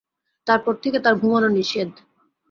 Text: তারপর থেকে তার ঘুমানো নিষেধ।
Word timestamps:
তারপর 0.47 0.73
থেকে 0.83 0.97
তার 0.99 1.15
ঘুমানো 1.15 1.49
নিষেধ। 1.49 1.89